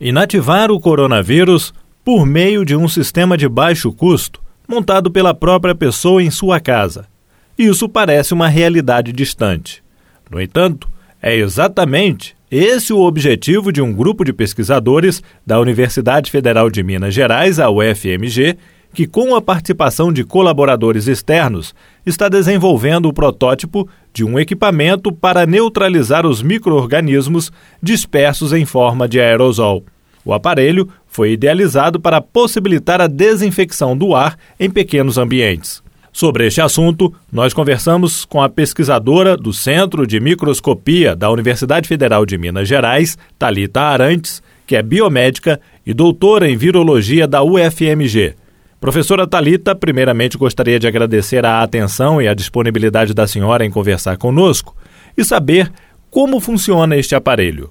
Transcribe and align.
Inativar 0.00 0.70
o 0.70 0.80
coronavírus 0.80 1.72
por 2.04 2.26
meio 2.26 2.64
de 2.64 2.76
um 2.76 2.88
sistema 2.88 3.36
de 3.36 3.48
baixo 3.48 3.92
custo 3.92 4.42
montado 4.68 5.10
pela 5.10 5.34
própria 5.34 5.74
pessoa 5.74 6.22
em 6.22 6.30
sua 6.30 6.58
casa. 6.58 7.06
Isso 7.56 7.88
parece 7.88 8.34
uma 8.34 8.48
realidade 8.48 9.12
distante. 9.12 9.82
No 10.30 10.40
entanto, 10.40 10.88
é 11.22 11.36
exatamente 11.36 12.34
esse 12.50 12.92
o 12.92 13.00
objetivo 13.00 13.72
de 13.72 13.80
um 13.80 13.92
grupo 13.92 14.24
de 14.24 14.32
pesquisadores 14.32 15.22
da 15.46 15.58
Universidade 15.60 16.30
Federal 16.30 16.70
de 16.70 16.82
Minas 16.82 17.14
Gerais, 17.14 17.58
a 17.58 17.70
UFMG, 17.70 18.56
que, 18.94 19.06
com 19.06 19.34
a 19.34 19.42
participação 19.42 20.12
de 20.12 20.24
colaboradores 20.24 21.06
externos, 21.08 21.74
está 22.06 22.28
desenvolvendo 22.28 23.06
o 23.06 23.12
protótipo 23.12 23.88
de 24.12 24.24
um 24.24 24.38
equipamento 24.38 25.12
para 25.12 25.44
neutralizar 25.44 26.24
os 26.24 26.40
micro-organismos 26.40 27.52
dispersos 27.82 28.52
em 28.52 28.64
forma 28.64 29.08
de 29.08 29.20
aerosol. 29.20 29.84
O 30.24 30.32
aparelho 30.32 30.88
foi 31.06 31.32
idealizado 31.32 32.00
para 32.00 32.20
possibilitar 32.20 33.00
a 33.00 33.06
desinfecção 33.06 33.96
do 33.96 34.14
ar 34.14 34.38
em 34.58 34.70
pequenos 34.70 35.18
ambientes. 35.18 35.82
Sobre 36.12 36.46
este 36.46 36.60
assunto, 36.60 37.12
nós 37.30 37.52
conversamos 37.52 38.24
com 38.24 38.40
a 38.40 38.48
pesquisadora 38.48 39.36
do 39.36 39.52
Centro 39.52 40.06
de 40.06 40.20
Microscopia 40.20 41.16
da 41.16 41.28
Universidade 41.28 41.88
Federal 41.88 42.24
de 42.24 42.38
Minas 42.38 42.68
Gerais, 42.68 43.18
Talita 43.36 43.80
Arantes, 43.80 44.40
que 44.64 44.76
é 44.76 44.82
biomédica 44.82 45.60
e 45.84 45.92
doutora 45.92 46.48
em 46.48 46.56
virologia 46.56 47.26
da 47.26 47.42
UFMG. 47.42 48.36
Professora 48.84 49.26
Talita, 49.26 49.74
primeiramente 49.74 50.36
gostaria 50.36 50.78
de 50.78 50.86
agradecer 50.86 51.42
a 51.46 51.62
atenção 51.62 52.20
e 52.20 52.28
a 52.28 52.34
disponibilidade 52.34 53.14
da 53.14 53.26
senhora 53.26 53.64
em 53.64 53.70
conversar 53.70 54.18
conosco 54.18 54.76
e 55.16 55.24
saber 55.24 55.72
como 56.10 56.38
funciona 56.38 56.94
este 56.94 57.14
aparelho. 57.14 57.70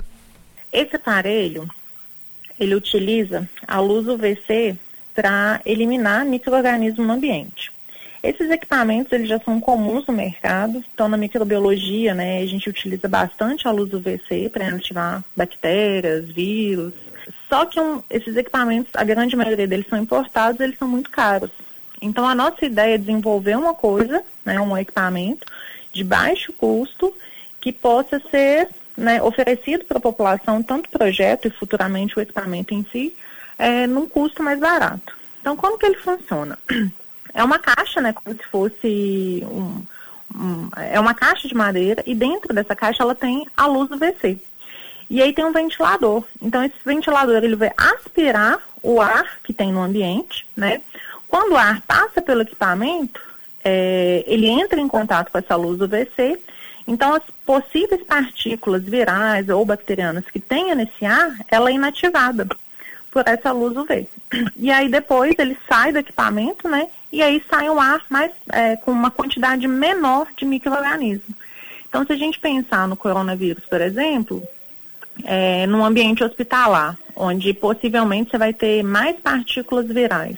Esse 0.72 0.96
aparelho, 0.96 1.68
ele 2.60 2.74
utiliza 2.74 3.48
a 3.68 3.80
luz 3.80 4.08
UVC 4.08 4.76
para 5.14 5.62
eliminar 5.68 6.26
micro-organismos 6.26 7.06
no 7.06 7.14
ambiente. 7.14 7.72
Esses 8.24 8.50
equipamentos 8.50 9.14
eles 9.14 9.30
já 9.30 9.40
são 9.40 9.60
comuns 9.60 10.08
no 10.08 10.16
mercado, 10.16 10.84
então 10.96 11.08
na 11.08 11.16
microbiologia, 11.16 12.16
né, 12.16 12.40
a 12.40 12.46
gente 12.48 12.68
utiliza 12.68 13.08
bastante 13.08 13.68
a 13.68 13.72
luz 13.72 13.94
UVC 13.94 14.50
para 14.52 14.68
inativar 14.68 15.24
bactérias, 15.38 16.26
vírus. 16.32 16.92
Só 17.50 17.66
que 17.66 17.80
um, 17.80 18.02
esses 18.10 18.36
equipamentos, 18.36 18.92
a 18.96 19.04
grande 19.04 19.36
maioria 19.36 19.68
deles 19.68 19.88
são 19.90 20.00
importados, 20.00 20.60
eles 20.60 20.78
são 20.78 20.88
muito 20.88 21.10
caros. 21.10 21.52
Então 22.02 22.28
a 22.28 22.36
nossa 22.36 22.66
ideia 22.66 22.96
é 22.96 22.98
desenvolver 22.98 23.56
uma 23.56 23.74
coisa, 23.74 24.24
né, 24.44 24.60
um 24.60 24.78
equipamento 24.78 25.46
de 25.92 26.04
baixo 26.04 26.52
custo 26.54 27.14
que 27.62 27.72
possa 27.72 28.22
ser 28.30 28.70
né, 28.98 29.22
oferecido 29.24 29.86
para 29.86 29.98
a 29.98 30.02
população, 30.02 30.62
tanto 30.62 30.88
o 30.88 31.00
projeto 31.00 31.48
e 31.48 31.52
futuramente 31.52 32.18
o 32.18 32.22
equipamento 32.22 32.74
em 32.74 32.86
si, 32.92 33.16
é, 33.58 33.88
num 33.88 34.08
custo 34.08 34.44
mais 34.44 34.60
barato. 34.60 35.16
Então 35.40 35.56
como 35.56 35.78
que 35.78 35.86
ele 35.86 35.98
funciona? 35.98 36.58
É 37.36 37.44
uma 37.44 37.58
caixa, 37.58 38.00
né? 38.00 38.14
Como 38.14 38.36
se 38.36 38.44
fosse 38.44 39.44
um, 39.50 39.84
um, 40.36 40.70
é 40.78 41.00
uma 41.00 41.16
caixa 41.16 41.48
de 41.48 41.56
madeira 41.56 42.04
e 42.06 42.14
dentro 42.14 42.54
dessa 42.54 42.76
caixa 42.76 43.02
ela 43.02 43.16
tem 43.16 43.48
a 43.58 43.66
luz 43.66 43.90
do 43.90 43.98
VC. 43.98 44.40
E 45.14 45.22
aí 45.22 45.32
tem 45.32 45.46
um 45.46 45.54
ventilador. 45.54 46.24
Então 46.42 46.64
esse 46.64 46.74
ventilador 46.84 47.44
ele 47.44 47.56
vai 47.56 47.72
aspirar 47.78 48.60
o 48.82 49.00
ar 49.00 49.38
que 49.44 49.54
tem 49.54 49.72
no 49.72 49.84
ambiente, 49.84 50.44
né? 50.58 50.82
Quando 51.28 51.52
o 51.52 51.56
ar 51.56 51.82
passa 51.82 52.20
pelo 52.20 52.42
equipamento, 52.42 53.22
é, 53.64 54.24
ele 54.26 54.48
entra 54.48 54.82
em 54.82 54.88
contato 54.88 55.32
com 55.32 55.38
essa 55.38 55.56
luz 55.56 55.78
do 55.78 55.88
VC. 55.88 56.40
Então 56.88 57.14
as 57.14 57.22
possíveis 57.46 58.02
partículas 58.02 58.82
virais 58.82 59.48
ou 59.50 59.64
bacterianas 59.64 60.26
que 60.26 60.40
tenha 60.40 60.74
nesse 60.74 61.06
ar, 61.06 61.38
ela 61.48 61.70
é 61.70 61.74
inativada 61.74 62.48
por 63.12 63.24
essa 63.28 63.52
luz 63.52 63.78
UV. 63.78 64.08
E 64.58 64.72
aí 64.72 64.90
depois 64.90 65.36
ele 65.38 65.56
sai 65.70 65.92
do 65.92 66.00
equipamento, 66.00 66.68
né? 66.68 66.88
E 67.12 67.22
aí 67.22 67.44
sai 67.48 67.70
um 67.70 67.80
ar 67.80 68.04
mais 68.10 68.32
é, 68.52 68.78
com 68.78 68.90
uma 68.90 69.12
quantidade 69.12 69.68
menor 69.68 70.26
de 70.36 70.44
microorganismos. 70.44 71.38
Então, 71.88 72.04
se 72.04 72.14
a 72.14 72.16
gente 72.16 72.40
pensar 72.40 72.88
no 72.88 72.98
coronavírus, 72.98 73.64
por 73.68 73.80
exemplo, 73.80 74.42
é, 75.24 75.66
num 75.68 75.84
ambiente 75.84 76.24
hospitalar, 76.24 76.98
onde 77.16 77.54
possivelmente 77.54 78.32
você 78.32 78.38
vai 78.38 78.54
ter 78.54 78.84
mais 78.84 79.16
partículas 79.20 79.88
virais, 79.88 80.38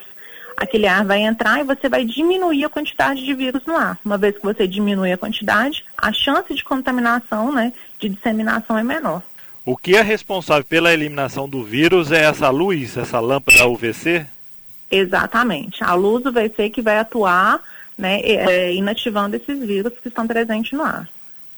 aquele 0.57 0.87
ar 0.87 1.05
vai 1.05 1.21
entrar 1.21 1.59
e 1.59 1.63
você 1.63 1.89
vai 1.89 2.05
diminuir 2.05 2.65
a 2.65 2.69
quantidade 2.69 3.23
de 3.23 3.33
vírus 3.33 3.61
no 3.65 3.75
ar. 3.75 3.99
Uma 4.03 4.17
vez 4.17 4.37
que 4.37 4.43
você 4.43 4.67
diminui 4.67 5.11
a 5.11 5.17
quantidade, 5.17 5.83
a 5.97 6.11
chance 6.11 6.53
de 6.53 6.63
contaminação, 6.63 7.51
né, 7.51 7.73
de 7.99 8.09
disseminação 8.09 8.77
é 8.77 8.83
menor. 8.83 9.21
O 9.65 9.75
que 9.75 9.95
é 9.95 10.01
responsável 10.01 10.63
pela 10.63 10.93
eliminação 10.93 11.49
do 11.49 11.63
vírus 11.63 12.11
é 12.11 12.23
essa 12.23 12.49
luz, 12.49 12.95
essa 12.97 13.19
lâmpada 13.19 13.67
UVC? 13.67 14.25
Exatamente. 14.91 15.83
A 15.83 15.93
luz 15.95 16.23
UVC 16.23 16.69
que 16.69 16.81
vai 16.81 16.99
atuar, 16.99 17.59
né, 17.97 18.19
é, 18.21 18.73
inativando 18.73 19.35
esses 19.35 19.59
vírus 19.65 19.93
que 20.01 20.07
estão 20.07 20.27
presentes 20.27 20.71
no 20.71 20.83
ar. 20.83 21.09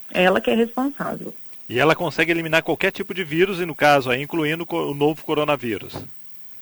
Ela 0.10 0.40
que 0.40 0.50
é 0.50 0.56
responsável. 0.56 1.34
E 1.70 1.80
ela 1.80 1.96
consegue 1.96 2.32
eliminar 2.32 2.64
qualquer 2.64 2.92
tipo 2.92 3.14
de 3.14 3.24
vírus, 3.24 3.60
e 3.60 3.66
no 3.66 3.76
caso 3.76 4.10
aí, 4.10 4.22
incluindo 4.22 4.66
o 4.70 4.94
novo 4.94 5.24
coronavírus? 5.24 5.96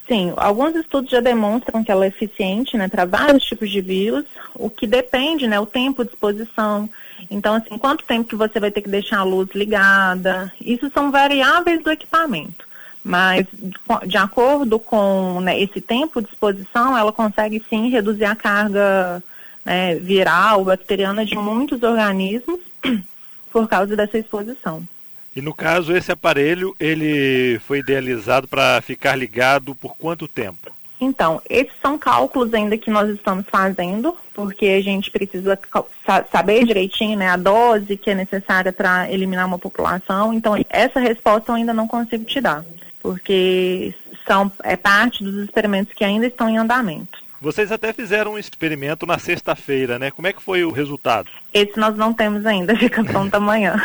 Sim, 0.07 0.33
alguns 0.37 0.75
estudos 0.75 1.09
já 1.09 1.19
demonstram 1.19 1.83
que 1.83 1.91
ela 1.91 2.05
é 2.05 2.09
eficiente 2.09 2.77
né, 2.77 2.87
para 2.87 3.05
vários 3.05 3.43
tipos 3.43 3.69
de 3.71 3.81
vírus, 3.81 4.23
o 4.53 4.69
que 4.69 4.85
depende, 4.85 5.47
né, 5.47 5.59
o 5.59 5.65
tempo 5.65 6.03
de 6.03 6.11
exposição. 6.11 6.87
Então, 7.29 7.55
assim, 7.55 7.77
quanto 7.77 8.05
tempo 8.05 8.29
que 8.29 8.35
você 8.35 8.59
vai 8.59 8.69
ter 8.69 8.81
que 8.81 8.89
deixar 8.89 9.19
a 9.19 9.23
luz 9.23 9.49
ligada, 9.55 10.53
isso 10.61 10.91
são 10.93 11.11
variáveis 11.11 11.83
do 11.83 11.89
equipamento. 11.89 12.65
Mas, 13.03 13.47
de 14.05 14.17
acordo 14.17 14.79
com 14.79 15.39
né, 15.41 15.59
esse 15.59 15.81
tempo 15.81 16.21
de 16.21 16.27
exposição, 16.27 16.97
ela 16.97 17.11
consegue 17.11 17.63
sim 17.67 17.89
reduzir 17.89 18.25
a 18.25 18.35
carga 18.35 19.23
né, 19.63 19.95
viral, 19.95 20.65
bacteriana 20.65 21.25
de 21.25 21.35
muitos 21.35 21.81
organismos 21.81 22.59
por 23.51 23.67
causa 23.67 23.95
dessa 23.95 24.17
exposição. 24.19 24.87
E 25.35 25.41
no 25.41 25.53
caso, 25.53 25.95
esse 25.95 26.11
aparelho, 26.11 26.73
ele 26.79 27.59
foi 27.67 27.79
idealizado 27.79 28.47
para 28.47 28.81
ficar 28.81 29.15
ligado 29.15 29.75
por 29.75 29.97
quanto 29.97 30.27
tempo? 30.27 30.71
Então, 30.99 31.41
esses 31.49 31.73
são 31.81 31.97
cálculos 31.97 32.53
ainda 32.53 32.77
que 32.77 32.89
nós 32.89 33.09
estamos 33.09 33.45
fazendo, 33.49 34.15
porque 34.33 34.67
a 34.67 34.81
gente 34.81 35.11
precisa 35.11 35.59
saber 36.31 36.65
direitinho 36.65 37.17
né, 37.17 37.27
a 37.29 37.35
dose 37.35 37.97
que 37.97 38.09
é 38.09 38.15
necessária 38.15 38.71
para 38.71 39.11
eliminar 39.11 39.45
uma 39.45 39.59
população. 39.59 40.33
Então, 40.33 40.55
essa 40.69 40.99
resposta 40.99 41.51
eu 41.51 41.55
ainda 41.55 41.73
não 41.73 41.87
consigo 41.87 42.23
te 42.23 42.39
dar, 42.39 42.63
porque 43.01 43.93
são, 44.25 44.49
é 44.63 44.77
parte 44.77 45.21
dos 45.21 45.35
experimentos 45.43 45.93
que 45.93 46.03
ainda 46.03 46.27
estão 46.27 46.47
em 46.47 46.57
andamento. 46.57 47.14
Vocês 47.41 47.71
até 47.71 47.93
fizeram 47.93 48.33
um 48.33 48.37
experimento 48.37 49.05
na 49.05 49.19
sexta-feira, 49.19 49.99
né? 49.99 50.11
Como 50.11 50.27
é 50.27 50.33
que 50.33 50.41
foi 50.41 50.63
o 50.63 50.71
resultado? 50.71 51.29
Esse 51.53 51.77
nós 51.77 51.95
não 51.95 52.13
temos 52.13 52.45
ainda, 52.45 52.75
fica 52.77 53.03
pronto 53.03 53.33
amanhã. 53.35 53.75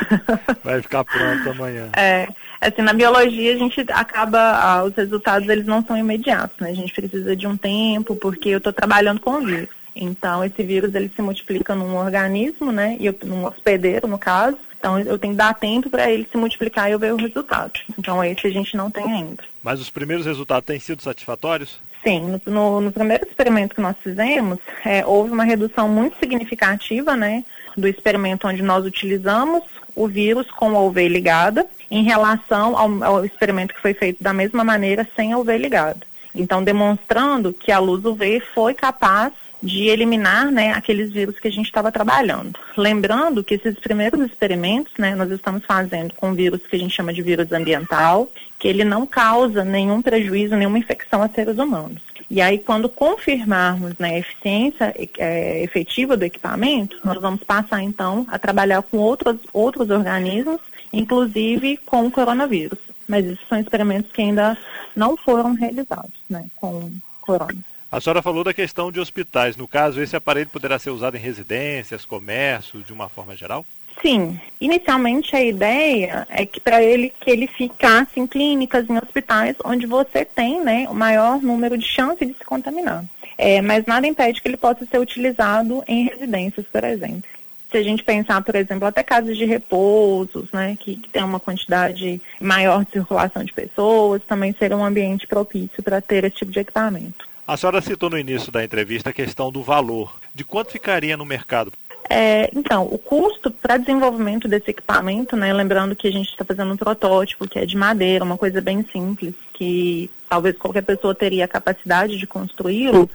Vai 0.62 0.80
ficar 0.82 1.04
pronto 1.04 1.50
amanhã. 1.50 1.90
É, 1.96 2.28
assim, 2.60 2.82
na 2.82 2.92
biologia 2.92 3.54
a 3.54 3.58
gente 3.58 3.80
acaba, 3.90 4.38
ah, 4.38 4.84
os 4.84 4.94
resultados 4.94 5.48
eles 5.48 5.66
não 5.66 5.84
são 5.84 5.96
imediatos, 5.96 6.58
né? 6.58 6.70
A 6.70 6.74
gente 6.74 6.92
precisa 6.92 7.36
de 7.36 7.46
um 7.46 7.56
tempo, 7.56 8.16
porque 8.16 8.50
eu 8.50 8.58
estou 8.58 8.72
trabalhando 8.72 9.20
com 9.20 9.44
vírus. 9.44 9.80
Então, 9.94 10.44
esse 10.44 10.62
vírus 10.62 10.94
ele 10.94 11.10
se 11.14 11.20
multiplica 11.20 11.74
num 11.74 11.96
organismo, 11.96 12.70
né? 12.70 12.96
E 12.98 13.06
eu, 13.06 13.14
num 13.24 13.44
hospedeiro, 13.44 14.06
no 14.06 14.18
caso. 14.18 14.56
Então, 14.78 14.98
eu 14.98 15.18
tenho 15.18 15.34
que 15.34 15.38
dar 15.38 15.52
tempo 15.52 15.90
para 15.90 16.10
ele 16.10 16.26
se 16.30 16.38
multiplicar 16.38 16.88
e 16.88 16.92
eu 16.92 16.98
ver 16.98 17.12
o 17.12 17.16
resultado. 17.16 17.72
Então, 17.98 18.24
esse 18.24 18.46
a 18.46 18.50
gente 18.50 18.76
não 18.76 18.90
tem 18.90 19.04
ainda. 19.04 19.42
Mas 19.62 19.78
os 19.78 19.90
primeiros 19.90 20.24
resultados 20.24 20.66
têm 20.66 20.80
sido 20.80 21.02
satisfatórios? 21.02 21.80
Sim, 22.02 22.40
no, 22.46 22.52
no, 22.52 22.80
no 22.80 22.92
primeiro 22.92 23.26
experimento 23.26 23.74
que 23.74 23.80
nós 23.80 23.94
fizemos, 24.02 24.58
é, 24.84 25.04
houve 25.04 25.30
uma 25.32 25.44
redução 25.44 25.88
muito 25.88 26.18
significativa, 26.18 27.14
né, 27.14 27.44
do 27.76 27.86
experimento 27.86 28.48
onde 28.48 28.62
nós 28.62 28.84
utilizamos 28.86 29.62
o 29.94 30.08
vírus 30.08 30.50
com 30.50 30.76
a 30.76 30.80
UV 30.80 31.08
ligada 31.08 31.66
em 31.90 32.02
relação 32.02 32.76
ao, 32.76 33.04
ao 33.04 33.24
experimento 33.24 33.74
que 33.74 33.80
foi 33.80 33.92
feito 33.92 34.22
da 34.22 34.32
mesma 34.32 34.64
maneira 34.64 35.06
sem 35.14 35.32
a 35.32 35.38
UV 35.38 35.58
ligada. 35.58 36.00
Então, 36.34 36.62
demonstrando 36.62 37.52
que 37.52 37.72
a 37.72 37.78
luz 37.78 38.04
UV 38.04 38.41
foi 38.54 38.72
capaz 38.72 39.32
de 39.62 39.88
eliminar 39.88 40.50
né, 40.50 40.72
aqueles 40.72 41.12
vírus 41.12 41.38
que 41.38 41.48
a 41.48 41.53
gente 41.53 41.66
estava 41.66 41.92
trabalhando. 41.92 42.58
Lembrando 42.76 43.44
que 43.44 43.54
esses 43.54 43.78
primeiros 43.78 44.20
experimentos, 44.20 44.92
né, 44.98 45.14
nós 45.14 45.30
estamos 45.30 45.64
fazendo 45.66 46.14
com 46.14 46.32
vírus 46.32 46.62
que 46.66 46.76
a 46.76 46.78
gente 46.78 46.94
chama 46.94 47.12
de 47.12 47.20
vírus 47.20 47.53
ambiental, 47.53 48.30
que 48.60 48.68
ele 48.68 48.84
não 48.84 49.07
causa 49.07 49.65
nenhum 49.65 50.03
prejuízo, 50.03 50.54
nenhuma 50.54 50.78
infecção 50.78 51.22
a 51.22 51.28
seres 51.28 51.59
humanos. 51.59 52.03
E 52.30 52.41
aí, 52.42 52.59
quando 52.59 52.89
confirmarmos 52.89 53.95
né, 53.98 54.10
a 54.10 54.18
eficiência 54.18 54.95
é, 55.18 55.65
efetiva 55.65 56.16
do 56.16 56.24
equipamento, 56.24 56.97
nós 57.03 57.21
vamos 57.21 57.42
passar, 57.42 57.83
então, 57.83 58.24
a 58.28 58.39
trabalhar 58.39 58.83
com 58.83 58.98
outros, 58.98 59.36
outros 59.53 59.89
organismos, 59.91 60.60
inclusive 60.92 61.78
com 61.78 62.07
o 62.07 62.10
coronavírus. 62.10 62.78
Mas 63.09 63.24
esses 63.24 63.48
são 63.48 63.59
experimentos 63.59 64.12
que 64.12 64.21
ainda 64.21 64.57
não 64.95 65.16
foram 65.16 65.54
realizados 65.54 66.13
né, 66.28 66.45
com 66.54 66.92
corona. 67.21 67.56
A 67.91 68.01
senhora 68.01 68.22
falou 68.22 68.45
da 68.45 68.54
questão 68.54 68.92
de 68.92 69.01
hospitais. 69.01 69.56
No 69.56 69.66
caso, 69.66 70.01
esse 70.01 70.15
aparelho 70.15 70.48
poderá 70.48 70.78
ser 70.78 70.91
usado 70.91 71.16
em 71.16 71.21
residências, 71.21 72.04
comércio, 72.04 72.83
de 72.83 72.92
uma 72.92 73.09
forma 73.09 73.34
geral? 73.34 73.66
Sim, 74.02 74.41
inicialmente 74.60 75.36
a 75.36 75.42
ideia 75.42 76.26
é 76.30 76.47
que 76.47 76.58
para 76.58 76.82
ele 76.82 77.12
que 77.20 77.30
ele 77.30 77.47
ficasse 77.47 78.18
em 78.18 78.26
clínicas, 78.26 78.88
em 78.88 78.97
hospitais, 78.97 79.56
onde 79.64 79.86
você 79.86 80.24
tem 80.24 80.60
né, 80.62 80.86
o 80.88 80.94
maior 80.94 81.41
número 81.42 81.76
de 81.76 81.86
chances 81.86 82.26
de 82.26 82.34
se 82.34 82.44
contaminar. 82.44 83.04
É, 83.36 83.60
mas 83.60 83.84
nada 83.86 84.06
impede 84.06 84.41
que 84.41 84.48
ele 84.48 84.56
possa 84.56 84.86
ser 84.86 84.98
utilizado 84.98 85.82
em 85.86 86.04
residências, 86.04 86.66
por 86.72 86.84
exemplo. 86.84 87.24
Se 87.70 87.76
a 87.76 87.82
gente 87.82 88.02
pensar, 88.02 88.42
por 88.42 88.54
exemplo, 88.56 88.86
até 88.86 89.02
casas 89.02 89.36
de 89.36 89.44
repousos, 89.44 90.50
né, 90.53 90.76
que, 90.80 90.96
que 90.96 91.08
tem 91.08 91.22
uma 91.22 91.38
quantidade 91.38 92.20
maior 92.41 92.84
de 92.84 92.92
circulação 92.92 93.44
de 93.44 93.53
pessoas, 93.53 94.22
também 94.26 94.54
seria 94.58 94.76
um 94.76 94.84
ambiente 94.84 95.26
propício 95.26 95.82
para 95.82 96.00
ter 96.00 96.24
esse 96.24 96.36
tipo 96.36 96.50
de 96.50 96.58
equipamento. 96.58 97.28
A 97.46 97.56
senhora 97.56 97.80
citou 97.80 98.10
no 98.10 98.18
início 98.18 98.53
da 98.53 98.64
entrevista 98.64 99.10
a 99.10 99.12
questão 99.12 99.50
do 99.50 99.62
valor. 99.62 100.20
De 100.34 100.44
quanto 100.44 100.72
ficaria 100.72 101.16
no 101.16 101.24
mercado? 101.24 101.72
É, 102.12 102.51
então, 102.57 102.89
o 102.91 102.98
custo 102.98 103.53
para 103.53 103.77
desenvolvimento 103.77 104.48
desse 104.48 104.71
equipamento, 104.71 105.36
né, 105.36 105.53
lembrando 105.53 105.95
que 105.95 106.09
a 106.09 106.10
gente 106.10 106.28
está 106.28 106.45
fazendo 106.45 106.72
um 106.72 106.77
protótipo 106.77 107.47
que 107.47 107.57
é 107.57 107.65
de 107.65 107.77
madeira, 107.77 108.24
uma 108.24 108.36
coisa 108.36 108.60
bem 108.60 108.84
simples, 108.92 109.33
que 109.53 110.10
talvez 110.28 110.59
qualquer 110.59 110.83
pessoa 110.83 111.15
teria 111.15 111.45
a 111.45 111.48
capacidade 111.48 112.18
de 112.18 112.27
construí-lo, 112.27 113.09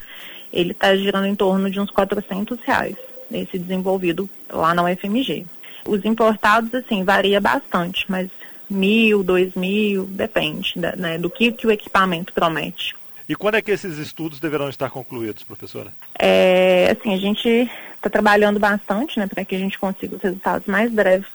ele 0.51 0.71
está 0.71 0.95
girando 0.95 1.27
em 1.27 1.35
torno 1.35 1.69
de 1.69 1.77
uns 1.77 1.91
400 1.91 2.57
reais, 2.61 2.95
esse 3.29 3.59
desenvolvido 3.59 4.29
lá 4.49 4.73
na 4.73 4.83
UFMG. 4.83 5.45
Os 5.85 6.05
importados, 6.05 6.73
assim, 6.73 7.03
varia 7.03 7.41
bastante, 7.41 8.05
mas 8.07 8.29
mil, 8.69 9.23
dois 9.23 9.53
mil, 9.55 10.05
depende 10.05 10.73
né, 10.77 11.17
do 11.17 11.29
que, 11.29 11.51
que 11.51 11.67
o 11.67 11.71
equipamento 11.71 12.31
promete. 12.31 12.95
E 13.27 13.35
quando 13.35 13.55
é 13.55 13.61
que 13.61 13.71
esses 13.71 13.97
estudos 13.97 14.39
deverão 14.39 14.69
estar 14.69 14.89
concluídos, 14.89 15.43
professora? 15.43 15.91
É, 16.17 16.95
assim, 16.97 17.13
a 17.13 17.17
gente 17.17 17.69
está 18.07 18.09
trabalhando 18.09 18.59
bastante, 18.59 19.19
né, 19.19 19.27
para 19.27 19.43
que 19.43 19.55
a 19.55 19.59
gente 19.59 19.79
consiga 19.79 20.15
os 20.15 20.21
resultados 20.21 20.67
mais 20.67 20.91
breves, 20.91 21.27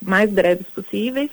mais 0.00 0.30
breves 0.30 0.66
possíveis. 0.68 1.30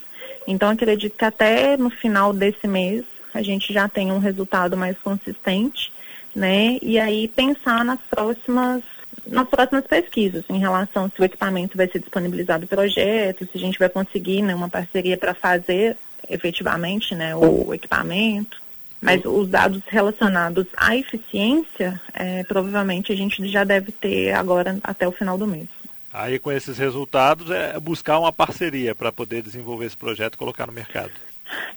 Então, 0.47 0.69
acredito 0.69 1.17
que 1.17 1.25
até 1.25 1.77
no 1.77 1.89
final 1.89 2.33
desse 2.33 2.67
mês 2.67 3.03
a 3.33 3.41
gente 3.41 3.71
já 3.71 3.87
tenha 3.87 4.13
um 4.13 4.19
resultado 4.19 4.75
mais 4.75 4.97
consistente, 4.99 5.93
né? 6.35 6.77
E 6.81 6.99
aí 6.99 7.27
pensar 7.29 7.85
nas 7.85 7.99
próximas 8.09 8.81
nas 9.25 9.47
próximas 9.47 9.85
pesquisas 9.85 10.43
em 10.49 10.57
relação 10.57 11.09
se 11.09 11.21
o 11.21 11.23
equipamento 11.23 11.77
vai 11.77 11.87
ser 11.87 11.99
disponibilizado 11.99 12.65
para 12.65 12.77
projeto, 12.77 13.45
se 13.45 13.57
a 13.57 13.59
gente 13.59 13.77
vai 13.77 13.87
conseguir 13.87 14.41
né, 14.41 14.55
uma 14.55 14.69
parceria 14.69 15.17
para 15.17 15.33
fazer 15.33 15.95
efetivamente 16.27 17.13
né, 17.13 17.35
o 17.35 17.73
equipamento. 17.73 18.60
Mas 19.01 19.25
os 19.25 19.49
dados 19.49 19.81
relacionados 19.87 20.67
à 20.77 20.95
eficiência, 20.95 21.99
é, 22.13 22.43
provavelmente 22.43 23.11
a 23.11 23.15
gente 23.15 23.47
já 23.47 23.63
deve 23.63 23.91
ter 23.91 24.31
agora 24.33 24.77
até 24.83 25.07
o 25.07 25.11
final 25.11 25.37
do 25.37 25.47
mês. 25.47 25.67
Aí 26.13 26.37
com 26.37 26.51
esses 26.51 26.77
resultados 26.77 27.49
é 27.49 27.79
buscar 27.79 28.19
uma 28.19 28.31
parceria 28.31 28.93
para 28.93 29.11
poder 29.11 29.41
desenvolver 29.41 29.85
esse 29.85 29.97
projeto 29.97 30.35
e 30.35 30.37
colocar 30.37 30.67
no 30.67 30.73
mercado. 30.73 31.11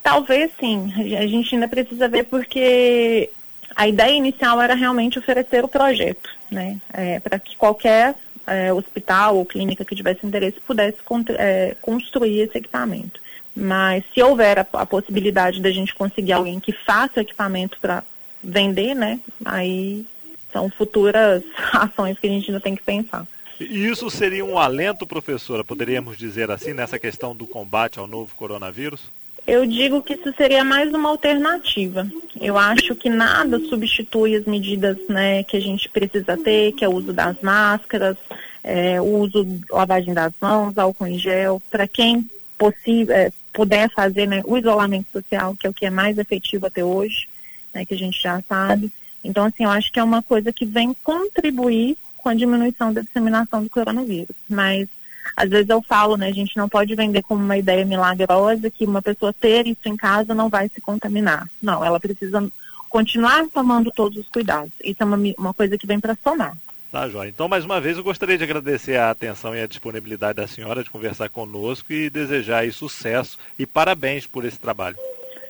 Talvez 0.03 0.51
sim. 0.59 0.93
A 1.17 1.27
gente 1.27 1.55
ainda 1.55 1.69
precisa 1.69 2.09
ver 2.09 2.25
porque 2.25 3.31
a 3.75 3.89
ideia 3.89 4.13
inicial 4.13 4.61
era 4.61 4.75
realmente 4.75 5.19
oferecer 5.19 5.65
o 5.65 5.69
projeto, 5.69 6.29
né? 6.51 6.79
É, 6.93 7.21
para 7.21 7.39
que 7.39 7.57
qualquer 7.57 8.15
é, 8.47 8.73
hospital 8.73 9.37
ou 9.37 9.47
clínica 9.47 9.85
que 9.85 9.97
tivesse 9.97 10.27
interesse 10.27 10.61
pudesse 10.61 10.99
é, 11.39 11.77
construir 11.81 12.41
esse 12.41 12.59
equipamento. 12.59 13.21
Mas 13.57 14.05
se 14.13 14.23
houver 14.23 14.59
a, 14.59 14.67
a 14.73 14.87
possibilidade 14.87 15.61
da 15.61 15.71
gente 15.71 15.95
conseguir 15.95 16.33
alguém 16.33 16.59
que 16.59 16.73
faça 16.73 17.21
equipamento 17.21 17.79
para 17.81 18.03
vender, 18.43 18.95
né? 18.95 19.21
Aí 19.45 20.07
são 20.53 20.69
futuras 20.71 21.43
ações 21.73 22.19
que 22.19 22.27
a 22.27 22.31
gente 22.31 22.51
ainda 22.51 22.61
tem 22.61 22.75
que 22.75 22.83
pensar. 22.83 23.27
E 23.61 23.87
isso 23.87 24.11
seria 24.11 24.45
um 24.45 24.59
alento, 24.59 25.07
professora, 25.07 25.63
poderíamos 25.63 26.17
dizer 26.17 26.51
assim, 26.51 26.73
nessa 26.73 26.99
questão 26.99 27.35
do 27.35 27.47
combate 27.47 27.99
ao 27.99 28.07
novo 28.07 28.35
coronavírus? 28.35 29.11
Eu 29.47 29.67
digo 29.67 30.03
que 30.03 30.15
isso 30.15 30.33
seria 30.37 30.65
mais 30.65 30.93
uma 30.93 31.11
alternativa. 31.11 32.07
Eu 32.41 32.57
acho 32.57 32.95
que 32.95 33.11
nada 33.11 33.61
substitui 33.61 34.35
as 34.35 34.45
medidas 34.45 34.97
né, 35.09 35.43
que 35.45 35.57
a 35.57 35.61
gente 35.61 35.89
precisa 35.89 36.37
ter, 36.37 36.73
que 36.73 36.85
é 36.85 36.89
o 36.89 36.95
uso 36.95 37.13
das 37.13 37.39
máscaras, 37.43 38.17
é, 38.63 39.01
o 39.01 39.19
uso 39.19 39.47
lavagem 39.71 40.15
das 40.15 40.33
mãos, 40.41 40.77
álcool 40.79 41.07
em 41.07 41.19
gel, 41.19 41.63
para 41.71 41.87
quem 41.87 42.29
possível, 42.57 43.15
é, 43.15 43.31
puder 43.55 43.89
fazer 43.91 44.27
né, 44.27 44.43
o 44.45 44.59
isolamento 44.59 45.07
social, 45.13 45.57
que 45.57 45.67
é 45.67 45.71
o 45.71 45.75
que 45.75 45.87
é 45.87 45.91
mais 45.91 46.19
efetivo 46.19 46.67
até 46.67 46.85
hoje, 46.85 47.29
né, 47.73 47.87
que 47.87 47.95
a 47.95 47.97
gente 47.97 48.21
já 48.21 48.43
sabe. 48.47 48.93
Então, 49.23 49.45
assim, 49.45 49.65
eu 49.65 49.71
acho 49.71 49.91
que 49.91 49.99
é 49.99 50.03
uma 50.03 50.23
coisa 50.23 50.53
que 50.53 50.67
vem 50.67 50.95
contribuir 51.03 51.97
com 52.19 52.29
a 52.29 52.35
diminuição 52.35 52.93
da 52.93 53.01
disseminação 53.01 53.63
do 53.63 53.71
coronavírus. 53.71 54.37
Mas, 54.49 54.89
às 55.37 55.49
vezes 55.49 55.71
eu 55.71 55.81
falo, 55.81 56.17
né, 56.17 56.29
a 56.29 56.33
gente 56.33 56.57
não 56.57 56.69
pode 56.69 56.95
vender 56.97 57.23
como 57.23 57.43
uma 57.43 57.57
ideia 57.57 57.85
milagrosa 57.85 58.71
que 58.71 58.85
uma 58.85 59.01
pessoa 59.01 59.33
ter 59.33 59.67
isso 59.67 59.87
em 59.87 59.97
casa 59.97 60.35
não 60.35 60.49
vai 60.49 60.69
se 60.69 60.81
contaminar. 60.81 61.49
Não, 61.63 61.83
ela 61.85 62.01
precisa 62.01 62.47
continuar 62.91 63.47
tomando 63.49 63.91
todos 63.93 64.19
os 64.19 64.29
cuidados. 64.29 64.73
Isso 64.83 65.01
é 65.01 65.05
uma, 65.05 65.19
uma 65.39 65.55
coisa 65.55 65.79
que 65.79 65.87
vem 65.87 66.01
para 66.01 66.19
somar. 66.23 66.57
Tá, 66.95 67.09
Joia. 67.09 67.29
Então, 67.29 67.49
mais 67.49 67.65
uma 67.65 67.81
vez, 67.81 67.97
eu 67.97 68.05
gostaria 68.05 68.39
de 68.39 68.45
agradecer 68.45 68.97
a 68.97 69.11
atenção 69.11 69.53
e 69.53 69.61
a 69.61 69.67
disponibilidade 69.67 70.37
da 70.37 70.47
senhora 70.47 70.85
de 70.85 70.89
conversar 70.89 71.29
conosco 71.29 71.93
e 71.93 72.09
desejar 72.09 72.59
aí 72.59 72.71
sucesso 72.71 73.37
e 73.59 73.67
parabéns 73.67 74.29
por 74.29 74.45
esse 74.45 74.61
trabalho. 74.61 74.95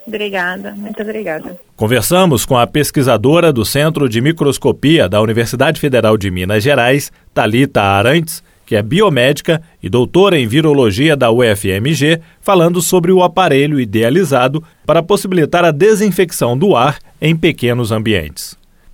Obrigada, 0.07 0.73
muito 0.75 0.99
obrigada. 1.03 1.55
Conversamos 1.75 2.47
com 2.47 2.57
a 2.57 2.65
pesquisadora 2.65 3.53
do 3.53 3.63
Centro 3.63 4.09
de 4.09 4.21
Microscopia 4.21 5.07
da 5.07 5.21
Universidade 5.21 5.79
Federal 5.79 6.17
de 6.17 6.31
Minas 6.31 6.63
Gerais, 6.63 7.11
Talita 7.31 7.83
Arantes, 7.83 8.41
que 8.65 8.75
é 8.75 8.81
biomédica 8.81 9.61
e 9.83 9.87
doutora 9.87 10.39
em 10.39 10.47
virologia 10.47 11.15
da 11.15 11.29
UFMG, 11.29 12.21
falando 12.41 12.81
sobre 12.81 13.11
o 13.11 13.21
aparelho 13.21 13.79
idealizado 13.79 14.63
para 14.83 15.03
possibilitar 15.03 15.63
a 15.63 15.69
desinfecção 15.69 16.57
do 16.57 16.75
ar 16.75 16.97
em 17.21 17.35
pequenos 17.35 17.91
ambientes. 17.91 18.57